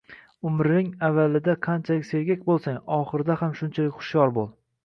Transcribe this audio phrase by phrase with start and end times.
[0.51, 4.53] Umring avvalida qanchalik sergak bo‘lsang, oxirida ham shunchalik hushyor bo‘l.